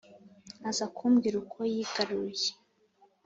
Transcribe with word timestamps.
aza 0.69 0.85
kumbwira 0.95 1.35
uko 1.43 1.59
yigaruye 1.71 2.49